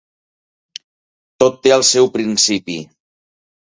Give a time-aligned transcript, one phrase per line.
[1.45, 2.83] Tot té el seu principi.